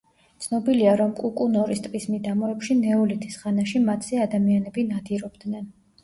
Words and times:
ცნობილია, 0.43 0.93
რომ 0.99 1.09
კუკუნორის 1.17 1.81
ტბის 1.87 2.07
მიდამოებში, 2.13 2.77
ნეოლითის 2.79 3.37
ხანაში 3.41 3.81
მათზე 3.91 4.23
ადამიანები 4.25 4.87
ნადირობდნენ. 4.95 5.69